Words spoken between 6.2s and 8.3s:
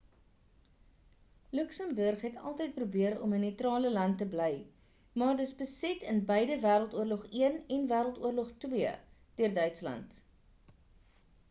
beide wêreld oorlog i en wêreld